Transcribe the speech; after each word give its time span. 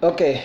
Oke, 0.00 0.40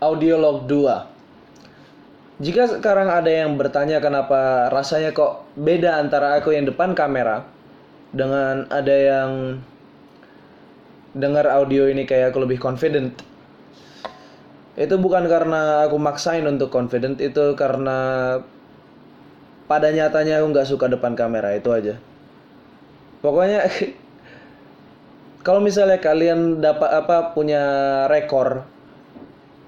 audiolog 0.00 0.64
2. 0.64 2.40
Jika 2.40 2.64
sekarang 2.64 3.12
ada 3.12 3.28
yang 3.28 3.60
bertanya 3.60 4.00
kenapa 4.00 4.72
rasanya 4.72 5.12
kok 5.12 5.44
beda 5.52 6.00
antara 6.00 6.40
aku 6.40 6.56
yang 6.56 6.64
depan 6.64 6.96
kamera 6.96 7.44
dengan 8.16 8.64
ada 8.72 8.96
yang 8.96 9.60
dengar 11.12 11.44
audio 11.44 11.92
ini 11.92 12.08
kayak 12.08 12.32
aku 12.32 12.48
lebih 12.48 12.56
confident. 12.56 13.12
Itu 14.80 14.96
bukan 14.96 15.28
karena 15.28 15.84
aku 15.84 16.00
maksain 16.00 16.48
untuk 16.48 16.72
confident, 16.72 17.20
itu 17.20 17.52
karena 17.52 18.40
pada 19.68 19.92
nyatanya 19.92 20.40
aku 20.40 20.56
nggak 20.56 20.68
suka 20.72 20.88
depan 20.88 21.12
kamera 21.12 21.52
itu 21.52 21.68
aja. 21.68 22.00
Pokoknya 23.20 23.60
kalau 25.44 25.60
misalnya 25.60 26.00
kalian 26.00 26.64
dapat 26.64 26.96
apa 26.96 27.36
punya 27.36 27.60
rekor 28.08 28.72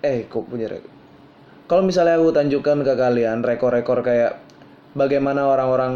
eh 0.04 0.26
kok 0.26 0.46
punya 0.46 0.70
rekor 0.70 0.92
kalau 1.68 1.82
misalnya 1.84 2.16
aku 2.16 2.32
tunjukkan 2.32 2.78
ke 2.84 2.94
kalian 2.96 3.44
rekor-rekor 3.44 4.00
kayak 4.00 4.40
bagaimana 4.96 5.46
orang-orang 5.46 5.94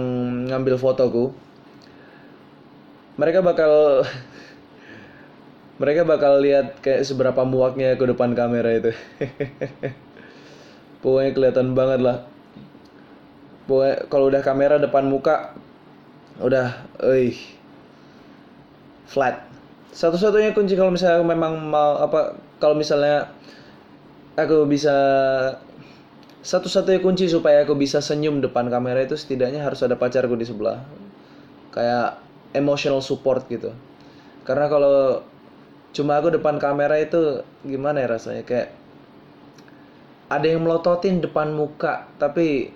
ngambil 0.53 0.77
fotoku 0.77 1.33
mereka 3.17 3.45
bakal 3.45 4.03
mereka 5.81 6.07
bakal 6.07 6.39
lihat 6.41 6.79
kayak 6.79 7.03
seberapa 7.03 7.43
muaknya 7.43 7.99
ke 7.99 8.05
depan 8.07 8.39
kamera 8.39 8.71
itu. 8.79 8.93
Pokoknya 11.03 11.31
kelihatan 11.35 11.75
banget 11.75 12.01
lah. 12.07 12.19
Pokoknya 13.67 14.07
kalau 14.07 14.31
udah 14.31 14.43
kamera 14.47 14.79
depan 14.79 15.11
muka 15.11 15.59
udah 16.39 16.87
eh 17.03 17.35
flat. 19.11 19.45
Satu-satunya 19.93 20.57
kunci 20.57 20.73
kalau 20.73 20.95
misalnya 20.95 21.21
memang 21.27 21.59
mau 21.69 22.01
apa 22.01 22.39
kalau 22.57 22.79
misalnya 22.79 23.29
aku 24.37 24.65
bisa 24.65 24.97
satu-satunya 26.43 26.99
kunci 26.99 27.31
supaya 27.31 27.63
aku 27.63 27.79
bisa 27.79 28.03
senyum 28.03 28.43
depan 28.43 28.67
kamera 28.67 29.07
itu 29.07 29.15
setidaknya 29.15 29.63
harus 29.63 29.79
ada 29.87 29.95
pacarku 29.95 30.35
di 30.35 30.43
sebelah. 30.43 30.83
Kayak 31.71 32.19
emotional 32.53 32.99
support 33.01 33.47
gitu. 33.47 33.71
Karena 34.43 34.67
kalau 34.67 35.23
cuma 35.95 36.19
aku 36.19 36.35
depan 36.35 36.59
kamera 36.59 36.99
itu 36.99 37.47
gimana 37.63 38.03
ya 38.03 38.09
rasanya? 38.11 38.43
Kayak 38.43 38.75
ada 40.33 40.47
yang 40.49 40.65
melototin 40.65 41.21
depan 41.21 41.53
muka 41.53 42.09
tapi 42.17 42.73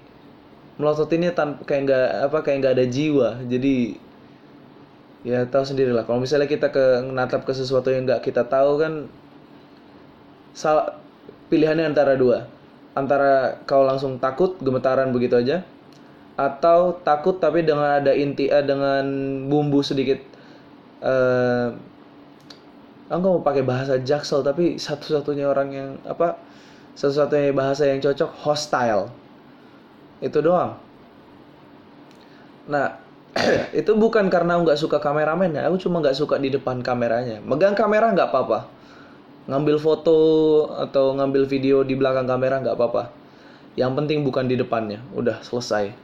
melototinnya 0.77 1.33
tanpa 1.33 1.65
kayak 1.65 1.83
nggak 1.89 2.09
apa 2.31 2.39
kayak 2.45 2.57
nggak 2.63 2.75
ada 2.79 2.87
jiwa. 2.87 3.29
Jadi 3.51 3.99
ya 5.27 5.43
tahu 5.49 5.65
sendiri 5.67 5.91
lah. 5.91 6.07
Kalau 6.07 6.23
misalnya 6.23 6.47
kita 6.47 6.71
ke 6.71 7.03
natap 7.11 7.43
ke 7.43 7.51
sesuatu 7.51 7.91
yang 7.91 8.07
nggak 8.07 8.23
kita 8.23 8.47
tahu 8.47 8.79
kan 8.79 8.93
pilihannya 11.49 11.95
antara 11.95 12.19
dua. 12.19 12.47
Antara 12.97 13.61
kau 13.69 13.85
langsung 13.85 14.17
takut 14.17 14.57
gemetaran 14.59 15.13
begitu 15.13 15.37
aja 15.37 15.63
atau 16.37 17.01
takut 17.01 17.41
tapi 17.41 17.65
dengan 17.65 17.97
ada 17.97 18.13
inti 18.13 18.53
eh, 18.53 18.61
dengan 18.61 19.05
bumbu 19.49 19.81
sedikit 19.81 20.21
eh 21.01 21.73
uh, 23.09 23.17
mau 23.17 23.41
pakai 23.41 23.65
bahasa 23.65 23.97
jaksel 23.97 24.45
tapi 24.45 24.77
satu-satunya 24.77 25.49
orang 25.49 25.69
yang 25.73 25.91
apa 26.05 26.37
satu-satunya 26.93 27.57
bahasa 27.57 27.89
yang 27.89 28.01
cocok 28.01 28.31
hostile. 28.45 29.09
Itu 30.21 30.41
doang. 30.45 30.77
Nah 32.69 33.01
itu 33.81 33.93
bukan 33.97 34.33
karena 34.33 34.57
nggak 34.61 34.81
suka 34.81 34.97
kameramen 35.01 35.53
ya 35.57 35.69
aku 35.69 35.77
cuma 35.89 36.01
nggak 36.01 36.17
suka 36.17 36.37
di 36.37 36.53
depan 36.53 36.81
kameranya. 36.85 37.41
Megang 37.45 37.77
kamera 37.77 38.13
nggak 38.13 38.29
apa-apa 38.33 38.77
ngambil 39.47 39.79
foto 39.79 40.19
atau 40.75 41.15
ngambil 41.15 41.47
video 41.47 41.87
di 41.87 41.95
belakang 41.95 42.27
kamera 42.27 42.63
nggak 42.63 42.77
apa-apa. 42.77 43.11
Yang 43.79 43.93
penting 43.99 44.19
bukan 44.27 44.51
di 44.51 44.59
depannya. 44.59 45.03
Udah 45.15 45.43
selesai. 45.43 45.95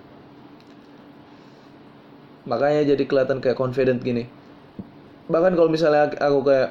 Makanya 2.47 2.95
jadi 2.95 3.05
kelihatan 3.07 3.39
kayak 3.39 3.59
confident 3.59 4.03
gini. 4.03 4.27
Bahkan 5.31 5.55
kalau 5.55 5.71
misalnya 5.71 6.11
aku 6.19 6.39
kayak 6.47 6.71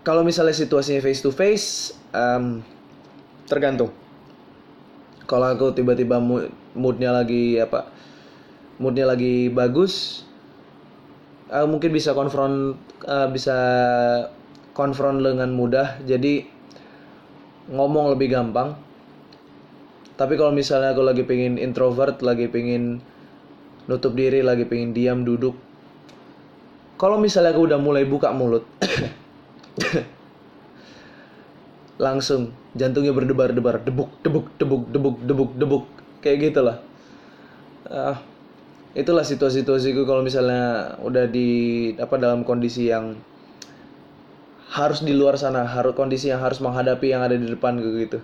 kalau 0.00 0.24
misalnya 0.24 0.56
situasinya 0.56 1.04
face 1.04 1.20
to 1.20 1.30
face 1.30 1.68
um, 2.16 2.64
tergantung. 3.44 3.92
Kalau 5.28 5.46
aku 5.46 5.70
tiba-tiba 5.76 6.18
moodnya 6.74 7.14
lagi 7.14 7.60
apa 7.60 7.86
moodnya 8.80 9.04
lagi 9.04 9.52
bagus 9.52 10.24
aku 11.50 11.66
mungkin 11.66 11.90
bisa 11.92 12.14
konfront 12.14 12.78
uh, 13.04 13.28
bisa 13.28 13.58
konfront 14.80 15.20
dengan 15.20 15.52
mudah. 15.52 16.00
Jadi 16.08 16.48
ngomong 17.68 18.16
lebih 18.16 18.32
gampang. 18.32 18.72
Tapi 20.16 20.36
kalau 20.40 20.56
misalnya 20.56 20.96
aku 20.96 21.04
lagi 21.04 21.24
pengen 21.28 21.60
introvert 21.60 22.24
lagi 22.24 22.48
pengen 22.48 23.04
nutup 23.88 24.16
diri 24.16 24.40
lagi 24.40 24.64
pengen 24.64 24.96
diam 24.96 25.24
duduk. 25.24 25.56
Kalau 26.96 27.16
misalnya 27.16 27.56
aku 27.56 27.64
udah 27.68 27.80
mulai 27.80 28.04
buka 28.04 28.28
mulut 28.28 28.68
langsung 32.04 32.52
jantungnya 32.76 33.16
berdebar-debar 33.16 33.80
debuk 33.80 34.12
debuk 34.20 34.52
debuk 34.60 34.84
debuk 34.92 35.16
debuk 35.24 35.50
debuk. 35.56 35.84
Kayak 36.20 36.52
gitulah. 36.52 36.76
Uh, 37.88 38.16
itulah 38.92 39.24
situasi-situasiku 39.24 40.04
kalau 40.04 40.20
misalnya 40.20 40.96
udah 41.00 41.24
di 41.24 41.48
apa 41.96 42.20
dalam 42.20 42.44
kondisi 42.44 42.92
yang 42.92 43.16
harus 44.76 45.00
di 45.06 45.12
luar 45.20 45.34
sana 45.42 45.62
harus 45.66 45.92
kondisi 45.98 46.26
yang 46.32 46.40
harus 46.44 46.58
menghadapi 46.64 47.06
yang 47.12 47.22
ada 47.26 47.36
di 47.36 47.46
depan 47.54 47.74
gitu. 47.82 48.18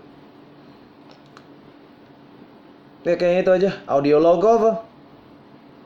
Ya 3.07 3.15
kayaknya 3.15 3.41
itu 3.45 3.53
aja. 3.57 3.71
Audio 3.87 4.17
logo 4.19 4.49
apa 4.59 4.96